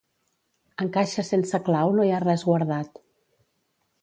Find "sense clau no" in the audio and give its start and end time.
1.27-2.09